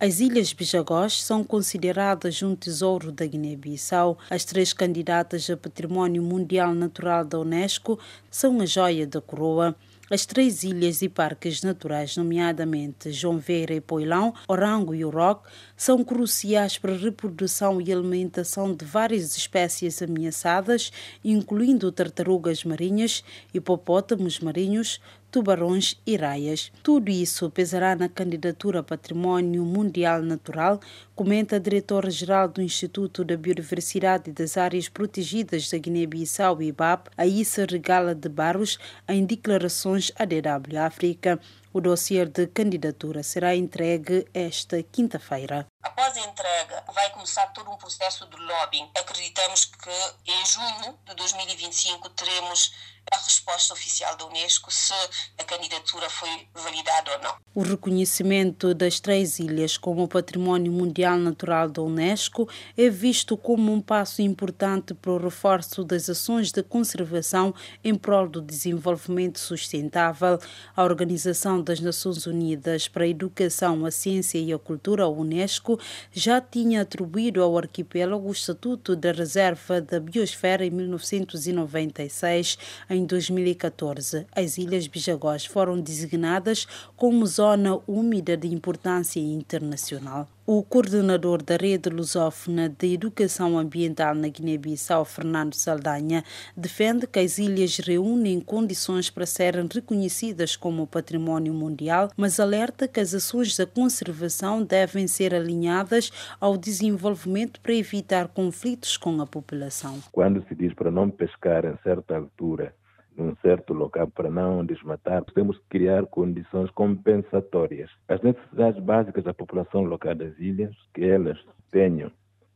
As 0.00 0.20
Ilhas 0.20 0.52
Bijagós 0.52 1.20
são 1.20 1.42
consideradas 1.42 2.40
um 2.40 2.54
tesouro 2.54 3.10
da 3.10 3.26
Guiné-Bissau. 3.26 4.16
As 4.30 4.44
três 4.44 4.72
candidatas 4.72 5.50
a 5.50 5.56
Património 5.56 6.22
Mundial 6.22 6.72
Natural 6.72 7.24
da 7.24 7.36
Unesco 7.36 7.98
são 8.30 8.60
a 8.60 8.66
joia 8.66 9.08
da 9.08 9.20
coroa. 9.20 9.74
As 10.10 10.24
três 10.24 10.62
ilhas 10.62 11.02
e 11.02 11.08
parques 11.08 11.62
naturais, 11.62 12.16
nomeadamente 12.16 13.12
João 13.12 13.38
Veira 13.38 13.74
e 13.74 13.80
Poilão, 13.80 14.32
Orango 14.48 14.94
e 14.94 15.04
Oroc, 15.04 15.46
são 15.76 16.02
cruciais 16.02 16.78
para 16.78 16.94
a 16.94 16.96
reprodução 16.96 17.78
e 17.78 17.92
alimentação 17.92 18.72
de 18.72 18.86
várias 18.86 19.36
espécies 19.36 20.00
ameaçadas, 20.00 20.90
incluindo 21.22 21.92
tartarugas 21.92 22.64
marinhas, 22.64 23.22
hipopótamos 23.52 24.40
marinhos, 24.40 24.98
tubarões 25.30 25.96
e 26.06 26.16
raias. 26.16 26.72
Tudo 26.82 27.10
isso 27.10 27.50
pesará 27.50 27.94
na 27.94 28.08
candidatura 28.08 28.80
a 28.80 28.82
Património 28.82 29.64
Mundial 29.64 30.22
Natural, 30.22 30.80
comenta 31.14 31.56
a 31.56 31.58
diretora-geral 31.58 32.48
do 32.48 32.62
Instituto 32.62 33.24
da 33.24 33.36
Biodiversidade 33.36 34.30
e 34.30 34.32
das 34.32 34.56
Áreas 34.56 34.88
Protegidas 34.88 35.70
da 35.70 35.78
Guiné-Bissau, 35.78 36.62
IBAP, 36.62 37.10
Aissa 37.16 37.66
Regala 37.68 38.14
de 38.14 38.28
Barros, 38.28 38.78
em 39.08 39.24
declarações 39.24 40.12
à 40.16 40.24
DW 40.24 40.78
África. 40.78 41.40
O 41.72 41.80
dossiê 41.80 42.24
de 42.24 42.46
candidatura 42.46 43.22
será 43.22 43.54
entregue 43.54 44.26
esta 44.32 44.82
quinta-feira. 44.82 45.66
Após 45.82 46.16
a 46.16 46.20
entrega, 46.20 46.82
vai 46.92 47.10
começar 47.10 47.46
todo 47.48 47.70
um 47.70 47.76
processo 47.76 48.26
de 48.26 48.36
lobbying. 48.36 48.90
Acreditamos 48.96 49.66
que 49.66 50.32
em 50.32 50.46
junho 50.46 50.98
de 51.06 51.14
2025 51.14 52.08
teremos 52.10 52.72
a 53.12 53.16
resposta 53.16 53.72
oficial 53.72 54.16
da 54.16 54.26
Unesco 54.26 54.70
se 54.70 54.92
a 55.38 55.44
candidatura 55.44 56.08
foi 56.10 56.28
validada 56.54 57.12
ou 57.12 57.22
não. 57.22 57.34
O 57.54 57.62
reconhecimento 57.62 58.74
das 58.74 59.00
três 59.00 59.38
ilhas 59.38 59.76
como 59.76 60.06
património 60.06 60.70
mundial 60.70 61.16
natural 61.18 61.68
da 61.68 61.82
Unesco 61.82 62.48
é 62.76 62.88
visto 62.88 63.36
como 63.36 63.72
um 63.72 63.80
passo 63.80 64.22
importante 64.22 64.94
para 64.94 65.10
o 65.10 65.18
reforço 65.18 65.82
das 65.82 66.08
ações 66.08 66.52
de 66.52 66.62
conservação 66.62 67.54
em 67.82 67.94
prol 67.94 68.28
do 68.28 68.40
desenvolvimento 68.40 69.38
sustentável. 69.38 70.38
A 70.76 70.84
Organização 70.84 71.62
das 71.62 71.80
Nações 71.80 72.26
Unidas 72.26 72.88
para 72.88 73.04
a 73.04 73.08
Educação, 73.08 73.84
a 73.84 73.90
Ciência 73.90 74.38
e 74.38 74.52
a 74.52 74.58
Cultura, 74.58 75.04
a 75.04 75.08
Unesco, 75.08 75.80
já 76.12 76.40
tinha 76.40 76.82
atribuído 76.82 77.42
ao 77.42 77.56
arquipélago 77.56 78.28
o 78.28 78.32
estatuto 78.32 78.94
da 78.94 79.12
reserva 79.12 79.80
da 79.80 79.98
biosfera 79.98 80.64
em 80.64 80.70
1996. 80.70 82.58
Em 82.98 83.06
2014, 83.06 84.26
as 84.34 84.58
ilhas 84.58 84.88
Bijagós 84.88 85.46
foram 85.46 85.80
designadas 85.80 86.66
como 86.96 87.24
zona 87.28 87.78
úmida 87.86 88.36
de 88.36 88.48
importância 88.48 89.20
internacional. 89.20 90.26
O 90.44 90.64
coordenador 90.64 91.40
da 91.40 91.56
rede 91.56 91.90
lusófona 91.90 92.68
de 92.68 92.94
educação 92.94 93.56
ambiental 93.56 94.16
na 94.16 94.26
Guiné-Bissau, 94.26 95.04
Fernando 95.04 95.54
Saldanha, 95.54 96.24
defende 96.56 97.06
que 97.06 97.20
as 97.20 97.38
ilhas 97.38 97.78
reúnem 97.78 98.40
condições 98.40 99.10
para 99.10 99.26
serem 99.26 99.68
reconhecidas 99.72 100.56
como 100.56 100.86
património 100.86 101.54
mundial, 101.54 102.10
mas 102.16 102.40
alerta 102.40 102.88
que 102.88 102.98
as 102.98 103.14
ações 103.14 103.56
da 103.56 103.66
conservação 103.66 104.64
devem 104.64 105.06
ser 105.06 105.32
alinhadas 105.32 106.10
ao 106.40 106.56
desenvolvimento 106.56 107.60
para 107.60 107.74
evitar 107.74 108.26
conflitos 108.26 108.96
com 108.96 109.20
a 109.20 109.26
população. 109.26 110.02
Quando 110.10 110.44
se 110.48 110.54
diz 110.56 110.74
para 110.74 110.90
não 110.90 111.08
pescar 111.08 111.64
em 111.64 111.76
certa 111.84 112.16
altura 112.16 112.74
num 113.18 113.34
certo 113.36 113.74
local 113.74 114.08
para 114.08 114.30
não 114.30 114.64
desmatar, 114.64 115.24
temos 115.34 115.58
que 115.58 115.68
criar 115.68 116.06
condições 116.06 116.70
compensatórias. 116.70 117.90
As 118.08 118.22
necessidades 118.22 118.82
básicas 118.82 119.24
da 119.24 119.34
população 119.34 119.82
local 119.82 120.14
das 120.14 120.38
ilhas, 120.38 120.74
que 120.94 121.04
elas 121.04 121.38
tenham 121.70 122.10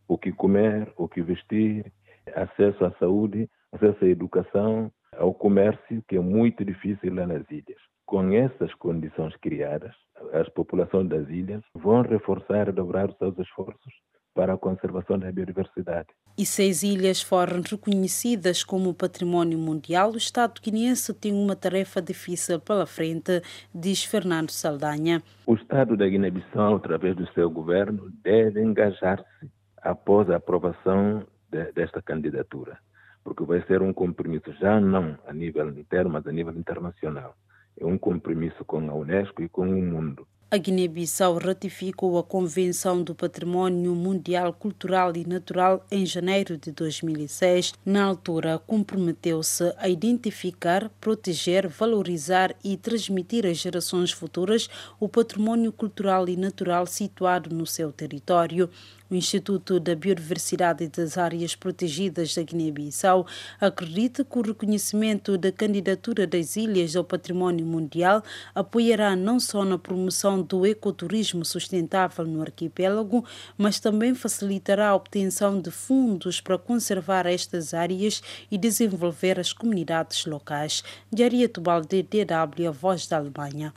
o 0.08 0.16
que 0.16 0.32
comer, 0.32 0.92
o 0.96 1.08
que 1.08 1.20
vestir, 1.20 1.92
acesso 2.34 2.84
à 2.84 2.92
saúde, 2.92 3.48
acesso 3.72 4.04
à 4.04 4.08
educação, 4.08 4.90
ao 5.16 5.34
comércio, 5.34 6.02
que 6.08 6.16
é 6.16 6.20
muito 6.20 6.64
difícil 6.64 7.14
lá 7.14 7.26
nas 7.26 7.48
ilhas. 7.50 7.80
Com 8.06 8.32
essas 8.32 8.72
condições 8.74 9.34
criadas, 9.36 9.94
as 10.32 10.48
populações 10.50 11.08
das 11.08 11.28
ilhas 11.28 11.62
vão 11.74 12.02
reforçar 12.02 12.68
e 12.68 12.72
dobrar 12.72 13.10
os 13.10 13.16
seus 13.16 13.38
esforços 13.38 13.92
para 14.34 14.54
a 14.54 14.58
conservação 14.58 15.18
da 15.18 15.30
biodiversidade. 15.30 16.08
E 16.36 16.46
seis 16.46 16.82
ilhas 16.82 17.20
foram 17.20 17.60
reconhecidas 17.60 18.64
como 18.64 18.94
património 18.94 19.58
mundial, 19.58 20.12
o 20.12 20.16
Estado 20.16 20.60
guineense 20.62 21.12
tem 21.12 21.32
uma 21.32 21.54
tarefa 21.54 22.00
difícil 22.00 22.58
pela 22.58 22.86
frente, 22.86 23.42
diz 23.74 24.02
Fernando 24.04 24.50
Saldanha. 24.50 25.22
O 25.46 25.54
Estado 25.54 25.96
da 25.96 26.08
Guiné-Bissau, 26.08 26.76
através 26.76 27.14
do 27.16 27.30
seu 27.32 27.50
governo, 27.50 28.10
deve 28.22 28.62
engajar-se 28.62 29.50
após 29.82 30.30
a 30.30 30.36
aprovação 30.36 31.26
de, 31.50 31.70
desta 31.72 32.00
candidatura, 32.00 32.78
porque 33.22 33.44
vai 33.44 33.62
ser 33.66 33.82
um 33.82 33.92
compromisso 33.92 34.52
já 34.54 34.80
não 34.80 35.18
a 35.26 35.32
nível 35.32 35.68
interno, 35.68 36.10
mas 36.10 36.26
a 36.26 36.32
nível 36.32 36.56
internacional. 36.56 37.36
É 37.78 37.84
um 37.84 37.98
compromisso 37.98 38.64
com 38.64 38.78
a 38.90 38.94
Unesco 38.94 39.42
e 39.42 39.48
com 39.48 39.68
o 39.68 39.82
mundo 39.82 40.26
a 40.52 40.58
Guiné-Bissau 40.58 41.38
ratificou 41.38 42.18
a 42.18 42.22
Convenção 42.22 43.02
do 43.02 43.14
Património 43.14 43.94
Mundial 43.94 44.52
Cultural 44.52 45.16
e 45.16 45.24
Natural 45.26 45.82
em 45.90 46.04
janeiro 46.04 46.58
de 46.58 46.70
2006. 46.70 47.72
Na 47.86 48.04
altura, 48.04 48.58
comprometeu-se 48.58 49.72
a 49.78 49.88
identificar, 49.88 50.90
proteger, 51.00 51.66
valorizar 51.66 52.54
e 52.62 52.76
transmitir 52.76 53.46
às 53.46 53.56
gerações 53.56 54.12
futuras 54.12 54.68
o 55.00 55.08
património 55.08 55.72
cultural 55.72 56.28
e 56.28 56.36
natural 56.36 56.84
situado 56.84 57.48
no 57.48 57.64
seu 57.64 57.90
território. 57.90 58.68
O 59.12 59.14
Instituto 59.14 59.78
da 59.78 59.94
Biodiversidade 59.94 60.84
e 60.84 60.88
das 60.88 61.18
Áreas 61.18 61.54
Protegidas 61.54 62.34
da 62.34 62.42
Guiné-Bissau 62.42 63.26
acredita 63.60 64.24
que 64.24 64.38
o 64.38 64.40
reconhecimento 64.40 65.36
da 65.36 65.52
candidatura 65.52 66.26
das 66.26 66.56
ilhas 66.56 66.96
ao 66.96 67.04
património 67.04 67.66
mundial 67.66 68.22
apoiará 68.54 69.14
não 69.14 69.38
só 69.38 69.66
na 69.66 69.76
promoção 69.76 70.40
do 70.40 70.64
ecoturismo 70.64 71.44
sustentável 71.44 72.24
no 72.24 72.40
arquipélago, 72.40 73.22
mas 73.58 73.78
também 73.78 74.14
facilitará 74.14 74.88
a 74.88 74.94
obtenção 74.94 75.60
de 75.60 75.70
fundos 75.70 76.40
para 76.40 76.56
conservar 76.56 77.26
estas 77.26 77.74
áreas 77.74 78.22
e 78.50 78.56
desenvolver 78.56 79.38
as 79.38 79.52
comunidades 79.52 80.24
locais. 80.24 80.82
Diaria 81.12 81.50
Tubalde, 81.50 82.02
DW, 82.02 82.66
a 82.66 82.70
voz 82.70 83.06
da 83.06 83.18
Alemanha. 83.18 83.74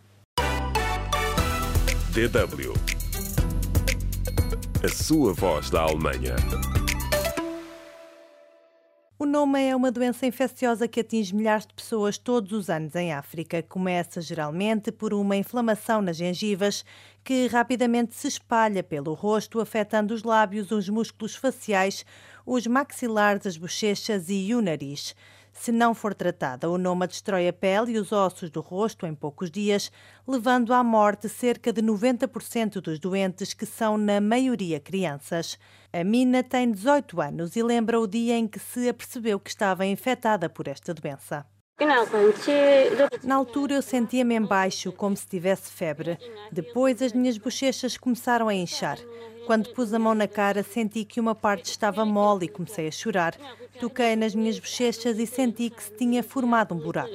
DW 2.13 3.04
a 4.85 4.87
sua 4.87 5.33
voz 5.33 5.71
da 5.71 5.81
Alemanha. 5.81 6.35
O 9.17 9.25
nome 9.25 9.59
é 9.63 9.75
uma 9.75 9.91
doença 9.91 10.27
infecciosa 10.27 10.87
que 10.87 10.99
atinge 10.99 11.33
milhares 11.33 11.65
de 11.65 11.73
pessoas 11.73 12.19
todos 12.19 12.51
os 12.51 12.69
anos 12.69 12.93
em 12.95 13.11
África. 13.11 13.63
Começa 13.63 14.21
geralmente 14.21 14.91
por 14.91 15.11
uma 15.11 15.35
inflamação 15.35 16.03
nas 16.03 16.17
gengivas 16.17 16.85
que 17.23 17.47
rapidamente 17.47 18.13
se 18.13 18.27
espalha 18.27 18.83
pelo 18.83 19.15
rosto, 19.15 19.59
afetando 19.59 20.13
os 20.13 20.21
lábios, 20.21 20.69
os 20.69 20.87
músculos 20.87 21.35
faciais, 21.35 22.05
os 22.45 22.67
maxilares, 22.67 23.47
as 23.47 23.57
bochechas 23.57 24.29
e 24.29 24.53
o 24.53 24.61
nariz. 24.61 25.15
Se 25.57 25.71
não 25.71 25.95
for 25.95 26.13
tratada, 26.13 26.69
o 26.69 26.77
noma 26.77 27.07
destrói 27.07 27.47
a 27.47 27.53
pele 27.53 27.93
e 27.93 27.97
os 27.97 28.11
ossos 28.11 28.49
do 28.51 28.59
rosto 28.59 29.07
em 29.07 29.15
poucos 29.15 29.49
dias, 29.49 29.89
levando 30.27 30.73
à 30.73 30.83
morte 30.83 31.29
cerca 31.29 31.71
de 31.71 31.81
90% 31.81 32.81
dos 32.81 32.99
doentes, 32.99 33.53
que 33.53 33.65
são, 33.65 33.97
na 33.97 34.19
maioria, 34.19 34.79
crianças. 34.79 35.57
A 35.91 36.03
Mina 36.03 36.43
tem 36.43 36.69
18 36.69 37.19
anos 37.21 37.55
e 37.55 37.63
lembra 37.63 37.99
o 37.99 38.05
dia 38.05 38.35
em 38.35 38.47
que 38.47 38.59
se 38.59 38.87
apercebeu 38.89 39.39
que 39.39 39.49
estava 39.49 39.85
infectada 39.85 40.49
por 40.49 40.67
esta 40.67 40.93
doença. 40.93 41.45
Na 43.23 43.35
altura 43.35 43.75
eu 43.75 43.81
sentia-me 43.81 44.35
embaixo, 44.35 44.91
como 44.91 45.15
se 45.15 45.25
tivesse 45.25 45.71
febre. 45.71 46.17
Depois 46.51 47.01
as 47.01 47.13
minhas 47.13 47.37
bochechas 47.37 47.97
começaram 47.97 48.49
a 48.49 48.53
inchar. 48.53 48.97
Quando 49.45 49.71
pus 49.73 49.93
a 49.93 49.99
mão 49.99 50.15
na 50.15 50.27
cara, 50.27 50.63
senti 50.63 51.05
que 51.05 51.19
uma 51.19 51.35
parte 51.35 51.65
estava 51.65 52.03
mole 52.03 52.45
e 52.45 52.49
comecei 52.49 52.87
a 52.87 52.91
chorar. 52.91 53.35
Toquei 53.79 54.15
nas 54.15 54.33
minhas 54.33 54.59
bochechas 54.59 55.19
e 55.19 55.27
senti 55.27 55.69
que 55.69 55.83
se 55.83 55.91
tinha 55.91 56.23
formado 56.23 56.73
um 56.73 56.79
buraco. 56.79 57.09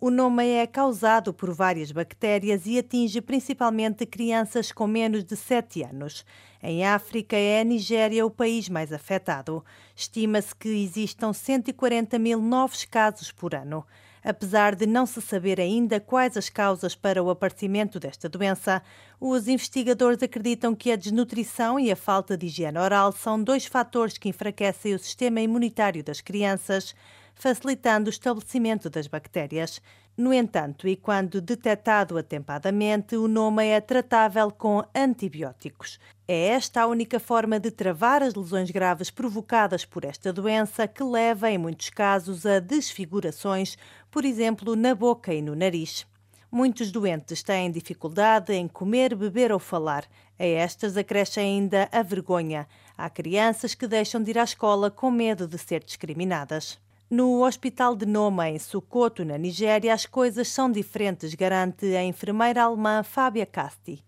O 0.00 0.10
nome 0.10 0.46
é 0.46 0.66
causado 0.66 1.34
por 1.34 1.52
várias 1.52 1.90
bactérias 1.90 2.66
e 2.66 2.78
atinge 2.78 3.20
principalmente 3.20 4.06
crianças 4.06 4.70
com 4.70 4.86
menos 4.86 5.24
de 5.24 5.36
7 5.36 5.82
anos. 5.82 6.24
Em 6.62 6.84
África, 6.84 7.36
é 7.36 7.60
a 7.60 7.64
Nigéria 7.64 8.24
o 8.24 8.30
país 8.30 8.68
mais 8.68 8.92
afetado. 8.92 9.64
Estima-se 9.94 10.54
que 10.54 10.68
existam 10.68 11.32
140 11.32 12.18
mil 12.18 12.40
novos 12.40 12.84
casos 12.84 13.30
por 13.30 13.54
ano. 13.54 13.84
Apesar 14.28 14.74
de 14.74 14.86
não 14.86 15.06
se 15.06 15.22
saber 15.22 15.60
ainda 15.60 16.00
quais 16.00 16.36
as 16.36 16.48
causas 16.48 16.96
para 16.96 17.22
o 17.22 17.30
aparecimento 17.30 18.00
desta 18.00 18.28
doença, 18.28 18.82
os 19.20 19.46
investigadores 19.46 20.20
acreditam 20.20 20.74
que 20.74 20.90
a 20.90 20.96
desnutrição 20.96 21.78
e 21.78 21.92
a 21.92 21.94
falta 21.94 22.36
de 22.36 22.46
higiene 22.46 22.76
oral 22.76 23.12
são 23.12 23.40
dois 23.40 23.66
fatores 23.66 24.18
que 24.18 24.28
enfraquecem 24.28 24.94
o 24.94 24.98
sistema 24.98 25.40
imunitário 25.40 26.02
das 26.02 26.20
crianças, 26.20 26.92
facilitando 27.36 28.08
o 28.08 28.10
estabelecimento 28.10 28.90
das 28.90 29.06
bactérias. 29.06 29.80
No 30.16 30.32
entanto, 30.32 30.88
e 30.88 30.96
quando 30.96 31.42
detectado 31.42 32.16
atempadamente, 32.16 33.16
o 33.16 33.28
nome 33.28 33.66
é 33.66 33.78
tratável 33.82 34.50
com 34.50 34.82
antibióticos. 34.94 36.00
É 36.26 36.46
esta 36.48 36.80
a 36.80 36.86
única 36.86 37.20
forma 37.20 37.60
de 37.60 37.70
travar 37.70 38.22
as 38.22 38.34
lesões 38.34 38.70
graves 38.70 39.10
provocadas 39.10 39.84
por 39.84 40.06
esta 40.06 40.32
doença, 40.32 40.88
que 40.88 41.04
leva, 41.04 41.50
em 41.50 41.58
muitos 41.58 41.90
casos, 41.90 42.46
a 42.46 42.60
desfigurações, 42.60 43.76
por 44.10 44.24
exemplo, 44.24 44.74
na 44.74 44.94
boca 44.94 45.34
e 45.34 45.42
no 45.42 45.54
nariz. 45.54 46.06
Muitos 46.50 46.90
doentes 46.90 47.42
têm 47.42 47.70
dificuldade 47.70 48.54
em 48.54 48.66
comer, 48.66 49.14
beber 49.14 49.52
ou 49.52 49.58
falar. 49.58 50.06
A 50.38 50.44
estas 50.46 50.96
acresce 50.96 51.40
ainda 51.40 51.90
a 51.92 52.02
vergonha. 52.02 52.66
Há 52.96 53.10
crianças 53.10 53.74
que 53.74 53.86
deixam 53.86 54.22
de 54.22 54.30
ir 54.30 54.38
à 54.38 54.44
escola 54.44 54.90
com 54.90 55.10
medo 55.10 55.46
de 55.46 55.58
ser 55.58 55.84
discriminadas. 55.84 56.78
No 57.08 57.44
Hospital 57.44 57.94
de 57.94 58.04
Noma, 58.04 58.48
em 58.50 58.58
Sokoto, 58.58 59.24
na 59.24 59.38
Nigéria, 59.38 59.94
as 59.94 60.06
coisas 60.06 60.48
são 60.48 60.70
diferentes, 60.70 61.34
garante 61.34 61.86
a 61.94 62.02
enfermeira 62.02 62.64
alemã 62.64 63.04
Fábia 63.04 63.46
Casti. 63.46 64.04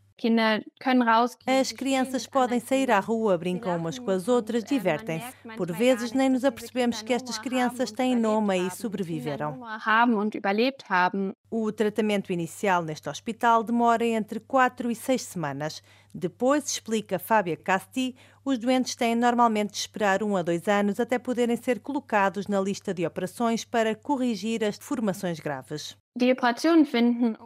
As 1.47 1.71
crianças 1.71 2.27
podem 2.27 2.59
sair 2.59 2.91
à 2.91 2.99
rua, 2.99 3.39
brincam 3.39 3.77
umas 3.77 4.01
com 4.01 4.11
as 4.11 4.27
outras, 4.27 4.65
divertem-se. 4.65 5.33
Por 5.57 5.71
vezes 5.71 6.13
nem 6.13 6.29
nos 6.29 6.45
apercebemos 6.45 7.01
que 7.03 7.13
estas 7.13 7.39
crianças 7.39 7.93
têm 7.93 8.17
nome 8.17 8.59
e 8.67 8.69
sobreviveram. 8.73 9.61
O 11.51 11.73
tratamento 11.73 12.31
inicial 12.31 12.83
neste 12.83 13.09
hospital 13.09 13.65
demora 13.65 14.05
entre 14.05 14.39
4 14.39 14.91
e 14.91 14.95
6 14.95 15.23
semanas. 15.23 15.83
Depois, 16.15 16.67
explica 16.71 17.19
Fábia 17.19 17.57
Casti, 17.57 18.15
os 18.45 18.59
doentes 18.59 18.95
têm 18.95 19.15
normalmente 19.15 19.71
de 19.73 19.79
esperar 19.79 20.23
um 20.23 20.37
a 20.37 20.43
dois 20.43 20.69
anos 20.69 21.01
até 21.01 21.19
poderem 21.19 21.57
ser 21.57 21.81
colocados 21.81 22.49
na 22.49 22.61
lista 22.61 22.93
de 22.93 23.07
operações 23.07 23.65
para 23.65 23.95
corrigir 23.95 24.63
as 24.63 24.77
deformações 24.77 25.41
graves. 25.41 25.97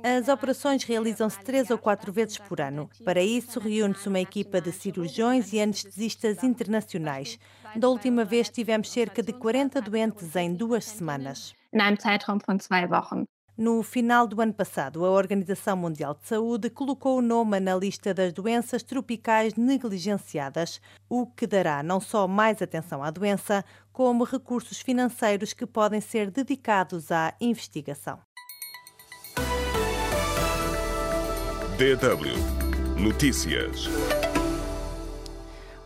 As 0.03 0.29
operações 0.29 0.83
realizam-se 0.83 1.39
três 1.41 1.71
ou 1.71 1.79
quatro 1.79 2.13
vezes 2.13 2.39
por 2.39 2.61
ano. 2.61 2.89
Para 3.05 3.23
isso, 3.23 3.61
reúne-se 3.61 4.09
uma 4.09 4.21
equipa 4.21 4.61
de 4.61 4.73
cirurgiões 4.73 5.53
e 5.53 5.61
anestesistas 5.61 6.43
internacionais. 6.43 7.39
Da 7.77 7.89
última 7.89 8.25
vez, 8.25 8.49
tivemos 8.49 8.91
cerca 8.91 9.23
de 9.23 9.33
40 9.33 9.81
doentes 9.81 10.35
em 10.35 10.55
duas 10.55 10.87
semanas. 10.87 11.55
No 13.63 13.81
final 13.85 14.27
do 14.27 14.41
ano 14.41 14.53
passado, 14.53 15.05
a 15.05 15.11
Organização 15.13 15.77
Mundial 15.77 16.15
de 16.15 16.27
Saúde 16.27 16.69
colocou 16.69 17.19
o 17.19 17.23
nome 17.23 17.61
na 17.61 17.77
lista 17.77 18.13
das 18.13 18.33
doenças 18.33 18.83
tropicais 18.83 19.55
negligenciadas, 19.55 20.81
o 21.09 21.29
que 21.29 21.47
dará 21.47 21.81
não 21.81 22.01
só 22.01 22.27
mais 22.27 22.61
atenção 22.61 23.05
à 23.05 23.11
doença, 23.13 23.65
como 23.93 24.25
recursos 24.25 24.81
financeiros 24.81 25.53
que 25.53 25.65
podem 25.65 26.01
ser 26.01 26.29
dedicados 26.29 27.13
à 27.13 27.35
investigação. 27.41 28.19
DW 31.79 33.01
Notícias. 33.01 33.89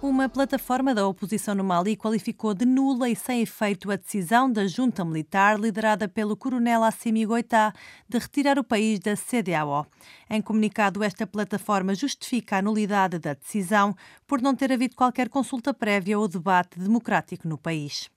Uma 0.09 0.29
plataforma 0.29 0.95
da 0.95 1.05
oposição 1.05 1.53
no 1.53 1.65
Mali 1.65 1.97
qualificou 1.97 2.55
de 2.55 2.65
nula 2.65 3.11
e 3.11 3.17
sem 3.17 3.43
efeito 3.43 3.91
a 3.91 3.97
decisão 3.97 4.51
da 4.51 4.65
junta 4.65 5.05
militar 5.05 5.59
liderada 5.59 6.09
pelo 6.09 6.37
coronel 6.37 6.85
Assimi 6.85 7.27
Goïta 7.27 7.73
de 8.09 8.17
retirar 8.17 8.57
o 8.57 8.63
país 8.63 9.01
da 9.01 9.17
CDAO. 9.17 9.85
Em 10.31 10.41
comunicado, 10.41 11.03
esta 11.03 11.27
plataforma 11.27 11.93
justifica 11.93 12.59
a 12.59 12.63
nulidade 12.63 13.19
da 13.19 13.35
decisão 13.35 13.97
por 14.29 14.41
não 14.41 14.55
ter 14.55 14.73
havido 14.73 14.95
qualquer 14.95 15.29
consulta 15.29 15.75
prévia 15.75 16.17
ou 16.17 16.29
debate 16.29 16.79
democrático 16.79 17.49
no 17.49 17.59
país. 17.59 18.09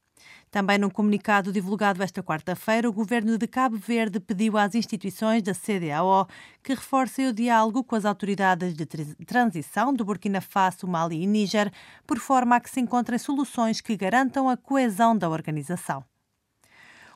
Também 0.52 0.80
num 0.80 0.90
comunicado 0.90 1.52
divulgado 1.52 2.02
esta 2.02 2.24
quarta-feira, 2.24 2.90
o 2.90 2.94
governo 2.94 3.38
de 3.38 3.46
Cabo 3.46 3.78
Verde 3.78 4.20
pediu 4.20 4.58
às 4.58 4.74
instituições 4.74 5.44
da 5.44 5.54
CDAO 5.54 6.28
que 6.64 6.74
reforcem 6.74 7.28
o 7.28 7.34
diálogo 7.34 7.84
com 7.84 7.96
as 7.96 8.04
autoridades 8.04 8.74
de 8.74 8.86
transição 9.26 9.94
do 9.94 10.04
Burkina 10.04 10.42
Faso, 10.42 10.88
Mali 10.88 11.22
e 11.22 11.28
Níger, 11.28 11.72
por 12.08 12.18
forma 12.18 12.56
a 12.56 12.60
que 12.60 12.70
se 12.70 12.80
encontrem 12.80 13.20
soluções 13.20 13.80
que 13.80 13.96
garantam 13.96 14.50
a 14.50 14.58
coesão 14.58 15.16
da 15.16 15.30
organização. 15.30 16.04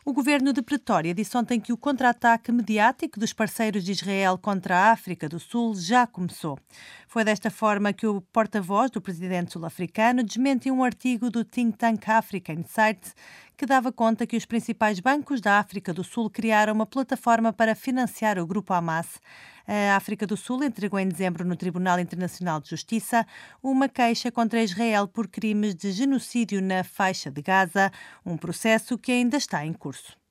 O 0.05 0.12
governo 0.12 0.51
de 0.51 0.62
Pretória 0.62 1.13
disse 1.13 1.38
ontem 1.38 1.62
que 1.62 1.72
o 1.72 1.77
contra-ataque 1.77 2.51
mediático 2.51 3.17
dos 3.17 3.31
parceiros 3.31 3.86
de 3.86 3.93
Israel 3.93 4.38
contra 4.38 4.75
a 4.77 4.91
África 4.91 5.29
do 5.29 5.39
Sul 5.39 5.74
já 5.75 6.05
começou. 6.05 6.60
Foi 7.07 7.24
desta 7.24 7.50
forma 7.50 7.93
que 7.93 8.05
o 8.05 8.19
porta-voz 8.19 8.91
do 8.91 9.00
presidente 9.00 9.53
sul-africano 9.53 10.22
desmentiu 10.22 10.75
um 10.75 10.83
artigo 10.83 11.29
do 11.29 11.45
think 11.45 11.77
tank 11.77 12.10
Africa 12.10 12.51
Insights 12.51 13.15
que 13.63 13.67
dava 13.67 13.93
conta 13.93 14.27
que 14.27 14.36
os 14.36 14.46
principais 14.46 15.00
bancos 15.00 15.39
da 15.39 15.58
África 15.58 15.93
do 15.93 16.03
Sul 16.03 16.29
criaram 16.29 16.74
uma 16.74 16.86
plataforma 16.86 17.53
para 17.53 17.74
financiar 17.74 18.38
o 18.38 18.46
grupo 18.46 18.74
Hamas. 18.74 19.22
A 19.65 19.96
África 19.96 20.27
do 20.27 20.36
Sul 20.36 20.65
entregou 20.65 21.00
em 21.00 21.08
dezembro 21.08 21.46
no 21.46 21.55
Tribunal 21.55 21.98
Internacional 21.98 22.60
de 22.60 22.70
Justiça 22.70 23.25
uma 23.63 23.88
queixa 23.88 24.29
contra 24.29 24.62
Israel 24.62 25.08
por 25.08 25.29
crimes 25.29 25.74
de 25.75 25.93
genocídio 25.93 26.62
na 26.62 26.84
faixa 26.84 27.32
de 27.32 27.41
Gaza, 27.41 27.89
um 28.25 28.36
processo 28.36 28.98
que 28.98 29.13
ainda 29.13 29.38
está 29.38 29.65
em 29.65 29.72
curso. 29.72 30.22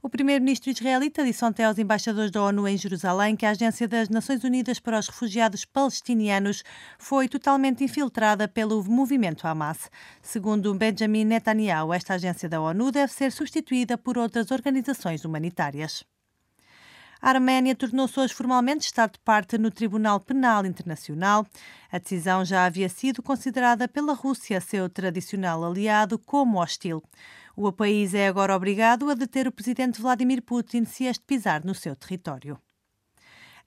O 0.00 0.08
primeiro-ministro 0.08 0.70
israelita 0.70 1.24
disse 1.24 1.44
ontem 1.44 1.64
aos 1.64 1.76
embaixadores 1.76 2.30
da 2.30 2.40
ONU 2.40 2.68
em 2.68 2.76
Jerusalém 2.76 3.34
que 3.34 3.44
a 3.44 3.50
Agência 3.50 3.88
das 3.88 4.08
Nações 4.08 4.44
Unidas 4.44 4.78
para 4.78 4.96
os 4.96 5.08
Refugiados 5.08 5.64
Palestinianos 5.64 6.62
foi 6.96 7.28
totalmente 7.28 7.82
infiltrada 7.82 8.46
pelo 8.46 8.82
movimento 8.84 9.44
Hamas. 9.44 9.90
Segundo 10.22 10.72
Benjamin 10.72 11.24
Netanyahu, 11.24 11.92
esta 11.92 12.14
agência 12.14 12.48
da 12.48 12.60
ONU 12.60 12.92
deve 12.92 13.12
ser 13.12 13.32
substituída 13.32 13.98
por 13.98 14.16
outras 14.16 14.52
organizações 14.52 15.24
humanitárias. 15.24 16.04
A 17.20 17.30
Arménia 17.30 17.74
tornou-se 17.74 18.20
hoje 18.20 18.32
formalmente 18.32 18.86
Estado 18.86 19.14
de 19.14 19.18
parte 19.18 19.58
no 19.58 19.72
Tribunal 19.72 20.20
Penal 20.20 20.64
Internacional. 20.64 21.44
A 21.90 21.98
decisão 21.98 22.44
já 22.44 22.64
havia 22.64 22.88
sido 22.88 23.20
considerada 23.20 23.88
pela 23.88 24.14
Rússia, 24.14 24.60
seu 24.60 24.88
tradicional 24.88 25.64
aliado, 25.64 26.16
como 26.16 26.62
hostil. 26.62 27.02
O 27.60 27.72
país 27.72 28.14
é 28.14 28.28
agora 28.28 28.54
obrigado 28.54 29.10
a 29.10 29.14
deter 29.14 29.48
o 29.48 29.50
presidente 29.50 30.00
Vladimir 30.00 30.42
Putin 30.42 30.84
se 30.84 31.06
este 31.06 31.24
pisar 31.24 31.64
no 31.64 31.74
seu 31.74 31.96
território. 31.96 32.56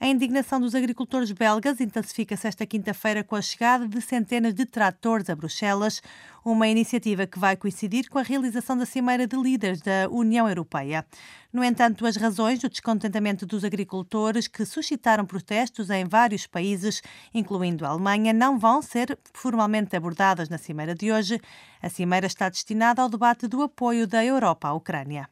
A 0.04 0.08
indignação 0.08 0.60
dos 0.60 0.74
agricultores 0.74 1.32
belgas 1.32 1.80
intensifica-se 1.80 2.48
esta 2.48 2.66
quinta-feira 2.66 3.24
com 3.24 3.36
a 3.36 3.42
chegada 3.42 3.88
de 3.88 4.02
centenas 4.02 4.52
de 4.52 4.66
tratores 4.66 5.30
a 5.30 5.36
Bruxelas, 5.36 6.02
uma 6.44 6.68
iniciativa 6.68 7.28
que 7.28 7.38
vai 7.38 7.56
coincidir 7.56 8.10
com 8.10 8.18
a 8.18 8.24
realização 8.24 8.76
da 8.76 8.84
Cimeira 8.84 9.28
de 9.28 9.38
Líderes 9.38 9.80
da 9.80 10.10
União 10.10 10.50
Europeia. 10.50 11.06
No 11.54 11.64
entanto, 11.64 12.08
as 12.08 12.16
razões 12.16 12.58
do 12.58 12.68
descontentamento 12.68 13.46
dos 13.46 13.64
agricultores 13.64 14.48
que 14.48 14.66
suscitaram 14.66 15.24
protestos 15.24 15.92
em 15.92 16.04
vários 16.04 16.48
países, 16.48 17.04
incluindo 17.32 17.86
a 17.86 17.90
Alemanha, 17.90 18.34
não 18.34 18.58
vão 18.58 18.82
ser 18.82 19.20
formalmente 19.32 19.96
abordadas 19.96 20.50
na 20.50 20.58
Cimeira 20.58 20.96
de 20.96 21.12
hoje. 21.12 21.40
A 21.80 21.90
Cimeira 21.90 22.26
está 22.26 22.50
destinada 22.50 23.04
ao 23.04 23.08
debate 23.08 23.48
do 23.48 23.62
apoio 23.62 24.08
da 24.08 24.26
Europa 24.26 24.68
à 24.68 24.74
Ucrânia. 24.74 25.30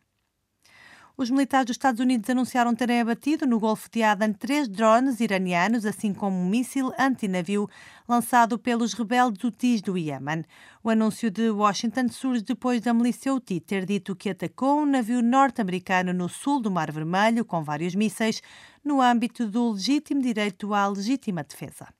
Os 1.20 1.30
militares 1.30 1.66
dos 1.66 1.74
Estados 1.74 2.00
Unidos 2.00 2.30
anunciaram 2.30 2.74
terem 2.74 3.02
abatido 3.02 3.46
no 3.46 3.60
Golfo 3.60 3.90
de 3.92 4.02
Aden 4.02 4.32
três 4.32 4.70
drones 4.70 5.20
iranianos, 5.20 5.86
assim 5.86 6.14
como 6.14 6.38
um 6.38 6.48
míssil 6.48 6.94
antinavio 6.98 7.68
lançado 8.08 8.58
pelos 8.58 8.94
rebeldes 8.94 9.44
Houthis 9.44 9.82
do 9.82 9.98
Iêmen. 9.98 10.46
O 10.82 10.90
anúncio 10.90 11.30
de 11.30 11.50
Washington 11.50 12.08
surge 12.08 12.42
depois 12.42 12.80
da 12.80 12.94
milícia 12.94 13.34
Houthi 13.34 13.60
ter 13.60 13.86
dito 13.86 14.16
que 14.16 14.30
atacou 14.30 14.80
um 14.80 14.86
navio 14.86 15.22
norte-americano 15.22 16.14
no 16.14 16.30
sul 16.30 16.62
do 16.62 16.72
Mar 16.72 16.90
Vermelho 16.90 17.44
com 17.44 17.62
vários 17.66 17.96
mísseis, 17.96 18.42
no 18.82 19.02
âmbito 19.02 19.46
do 19.46 19.74
legítimo 19.74 20.22
direito 20.22 20.74
à 20.74 20.88
legítima 20.88 21.44
defesa. 21.44 21.99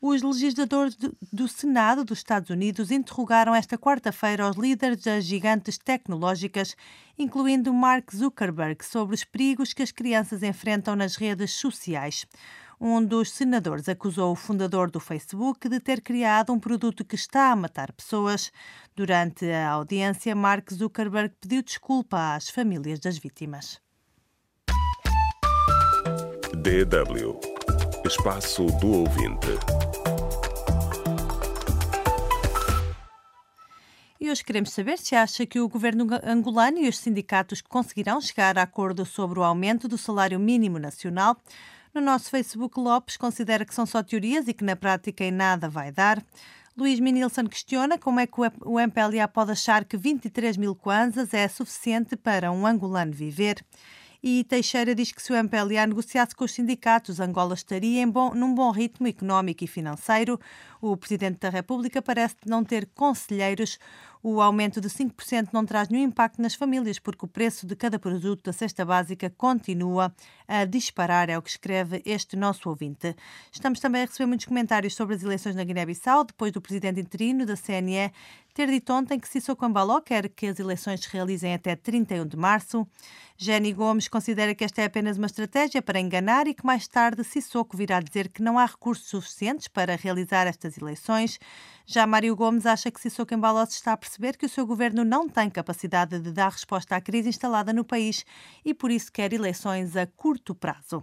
Os 0.00 0.22
legisladores 0.22 0.96
do 1.32 1.48
Senado 1.48 2.04
dos 2.04 2.18
Estados 2.18 2.50
Unidos 2.50 2.92
interrogaram 2.92 3.52
esta 3.52 3.76
quarta-feira 3.76 4.48
os 4.48 4.56
líderes 4.56 5.02
das 5.02 5.24
gigantes 5.24 5.76
tecnológicas, 5.76 6.76
incluindo 7.18 7.74
Mark 7.74 8.14
Zuckerberg, 8.14 8.84
sobre 8.84 9.16
os 9.16 9.24
perigos 9.24 9.72
que 9.72 9.82
as 9.82 9.90
crianças 9.90 10.44
enfrentam 10.44 10.94
nas 10.94 11.16
redes 11.16 11.50
sociais. 11.54 12.24
Um 12.80 13.04
dos 13.04 13.32
senadores 13.32 13.88
acusou 13.88 14.30
o 14.30 14.36
fundador 14.36 14.88
do 14.88 15.00
Facebook 15.00 15.68
de 15.68 15.80
ter 15.80 16.00
criado 16.00 16.52
um 16.52 16.60
produto 16.60 17.04
que 17.04 17.16
está 17.16 17.50
a 17.50 17.56
matar 17.56 17.90
pessoas. 17.92 18.52
Durante 18.94 19.50
a 19.50 19.70
audiência, 19.70 20.32
Mark 20.32 20.72
Zuckerberg 20.72 21.34
pediu 21.40 21.60
desculpa 21.60 22.36
às 22.36 22.48
famílias 22.48 23.00
das 23.00 23.18
vítimas. 23.18 23.80
DW 26.54 27.57
Espaço 28.08 28.64
do 28.80 28.90
Ouvinte. 29.00 29.48
E 34.18 34.30
hoje 34.30 34.42
queremos 34.42 34.70
saber 34.70 34.96
se 34.96 35.14
acha 35.14 35.44
que 35.44 35.60
o 35.60 35.68
governo 35.68 36.06
angolano 36.24 36.78
e 36.78 36.88
os 36.88 36.96
sindicatos 36.96 37.60
conseguirão 37.60 38.18
chegar 38.18 38.56
a 38.56 38.62
acordo 38.62 39.04
sobre 39.04 39.38
o 39.38 39.42
aumento 39.42 39.86
do 39.86 39.98
salário 39.98 40.40
mínimo 40.40 40.78
nacional. 40.78 41.36
No 41.94 42.00
nosso 42.00 42.30
Facebook, 42.30 42.80
Lopes 42.80 43.18
considera 43.18 43.66
que 43.66 43.74
são 43.74 43.84
só 43.84 44.02
teorias 44.02 44.48
e 44.48 44.54
que 44.54 44.64
na 44.64 44.74
prática 44.74 45.22
em 45.22 45.30
nada 45.30 45.68
vai 45.68 45.92
dar. 45.92 46.24
Luís 46.74 46.98
Minilson 47.00 47.46
questiona 47.46 47.98
como 47.98 48.20
é 48.20 48.26
que 48.26 48.40
o 48.64 48.80
MPLA 48.80 49.28
pode 49.28 49.50
achar 49.50 49.84
que 49.84 49.98
23 49.98 50.56
mil 50.56 50.74
kwanzas 50.74 51.34
é 51.34 51.46
suficiente 51.46 52.16
para 52.16 52.50
um 52.50 52.66
angolano 52.66 53.12
viver. 53.12 53.62
E 54.20 54.42
Teixeira 54.42 54.96
diz 54.96 55.12
que 55.12 55.22
se 55.22 55.32
o 55.32 55.36
MPLA 55.36 55.86
negociasse 55.86 56.34
com 56.34 56.44
os 56.44 56.52
sindicatos, 56.52 57.20
Angola 57.20 57.54
estaria 57.54 58.02
em 58.02 58.08
bom, 58.08 58.34
num 58.34 58.52
bom 58.52 58.72
ritmo 58.72 59.06
económico 59.06 59.62
e 59.62 59.68
financeiro. 59.68 60.40
O 60.80 60.96
Presidente 60.96 61.38
da 61.38 61.48
República 61.48 62.02
parece 62.02 62.34
não 62.44 62.64
ter 62.64 62.86
conselheiros. 62.94 63.78
O 64.22 64.40
aumento 64.40 64.80
de 64.80 64.88
5% 64.88 65.48
não 65.52 65.64
traz 65.64 65.88
nenhum 65.88 66.04
impacto 66.04 66.42
nas 66.42 66.54
famílias, 66.54 66.98
porque 66.98 67.24
o 67.24 67.28
preço 67.28 67.66
de 67.66 67.76
cada 67.76 67.98
produto 67.98 68.42
da 68.44 68.52
cesta 68.52 68.84
básica 68.84 69.30
continua 69.30 70.14
a 70.46 70.64
disparar, 70.64 71.28
é 71.28 71.38
o 71.38 71.42
que 71.42 71.50
escreve 71.50 72.02
este 72.04 72.36
nosso 72.36 72.68
ouvinte. 72.68 73.14
Estamos 73.52 73.80
também 73.80 74.02
a 74.02 74.06
receber 74.06 74.26
muitos 74.26 74.46
comentários 74.46 74.94
sobre 74.94 75.14
as 75.14 75.22
eleições 75.22 75.54
na 75.54 75.64
Guiné-Bissau, 75.64 76.24
depois 76.24 76.52
do 76.52 76.60
presidente 76.60 77.00
interino 77.00 77.46
da 77.46 77.56
CNE 77.56 78.12
ter 78.58 78.66
dito 78.66 78.92
ontem 78.92 79.20
que 79.20 79.28
Sissoko 79.28 79.64
Embaló 79.64 80.00
quer 80.00 80.28
que 80.28 80.48
as 80.48 80.58
eleições 80.58 80.98
se 80.98 81.08
realizem 81.08 81.54
até 81.54 81.76
31 81.76 82.26
de 82.26 82.36
março. 82.36 82.84
Jenny 83.36 83.72
Gomes 83.72 84.08
considera 84.08 84.52
que 84.52 84.64
esta 84.64 84.82
é 84.82 84.86
apenas 84.86 85.16
uma 85.16 85.28
estratégia 85.28 85.80
para 85.80 86.00
enganar 86.00 86.48
e 86.48 86.54
que 86.54 86.66
mais 86.66 86.88
tarde 86.88 87.22
Sissoko 87.22 87.76
virá 87.76 88.00
dizer 88.00 88.28
que 88.28 88.42
não 88.42 88.58
há 88.58 88.66
recursos 88.66 89.06
suficientes 89.06 89.68
para 89.68 89.94
realizar 89.94 90.48
estas 90.48 90.76
eleições. 90.76 91.38
Já 91.90 92.06
Mário 92.06 92.36
Gomes 92.36 92.66
acha 92.66 92.90
que 92.90 93.00
Sissoko 93.00 93.32
Embaló 93.32 93.62
está 93.62 93.94
a 93.94 93.96
perceber 93.96 94.36
que 94.36 94.44
o 94.44 94.48
seu 94.48 94.66
governo 94.66 95.06
não 95.06 95.26
tem 95.26 95.48
capacidade 95.48 96.20
de 96.20 96.30
dar 96.30 96.52
resposta 96.52 96.94
à 96.94 97.00
crise 97.00 97.30
instalada 97.30 97.72
no 97.72 97.82
país 97.82 98.26
e 98.62 98.74
por 98.74 98.90
isso 98.90 99.10
quer 99.10 99.32
eleições 99.32 99.96
a 99.96 100.06
curto 100.06 100.54
prazo. 100.54 101.02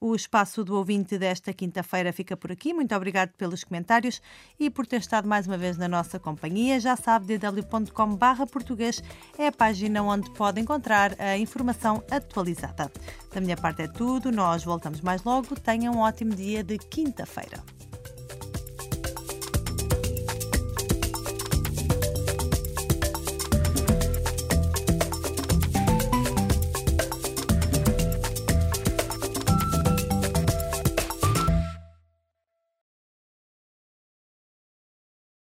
O 0.00 0.14
espaço 0.16 0.64
do 0.64 0.76
ouvinte 0.76 1.18
desta 1.18 1.52
quinta-feira 1.52 2.10
fica 2.10 2.34
por 2.38 2.50
aqui. 2.50 2.72
Muito 2.72 2.94
obrigado 2.94 3.32
pelos 3.36 3.64
comentários 3.64 4.22
e 4.58 4.70
por 4.70 4.86
ter 4.86 5.00
estado 5.00 5.28
mais 5.28 5.46
uma 5.46 5.58
vez 5.58 5.76
na 5.76 5.86
nossa 5.86 6.18
companhia. 6.18 6.80
Já 6.80 6.96
sabe, 6.96 7.36
dw.com.br 7.36 8.46
português 8.50 9.02
é 9.36 9.48
a 9.48 9.52
página 9.52 10.02
onde 10.02 10.30
pode 10.30 10.58
encontrar 10.58 11.14
a 11.20 11.36
informação 11.36 12.02
atualizada. 12.10 12.90
Da 13.30 13.42
minha 13.42 13.58
parte 13.58 13.82
é 13.82 13.88
tudo. 13.88 14.32
Nós 14.32 14.64
voltamos 14.64 15.02
mais 15.02 15.22
logo. 15.22 15.54
Tenha 15.60 15.92
um 15.92 15.98
ótimo 15.98 16.34
dia 16.34 16.64
de 16.64 16.78
quinta-feira. 16.78 17.62